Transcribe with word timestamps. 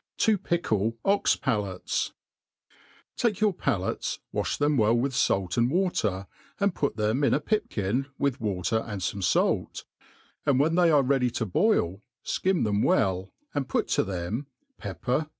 To 0.25 0.35
pickle 0.35 0.97
Ox 1.05 1.35
Palates. 1.35 2.13
TAKE 3.17 3.39
your 3.39 3.53
palates, 3.53 4.17
wafli 4.33 4.57
them 4.57 4.75
well 4.75 4.95
with 4.95 5.13
fait 5.15 5.57
and 5.57 5.69
water, 5.69 6.25
and 6.59 6.73
put 6.73 6.97
them 6.97 7.23
in 7.23 7.35
a 7.35 7.39
pipkin 7.39 8.07
with 8.17 8.41
water 8.41 8.77
and 8.87 9.01
fome 9.01 9.23
fait; 9.23 9.85
and 10.43 10.59
when 10.59 10.73
they 10.73 10.89
are 10.89 11.03
ready 11.03 11.29
to 11.29 11.45
boil, 11.45 12.01
fkim 12.25 12.63
them 12.63 12.81
well, 12.81 13.31
and 13.53 13.69
put 13.69 13.89
to 13.89 14.03
them 14.03 14.47
pepper, 14.79 15.03
cloves. 15.05 15.29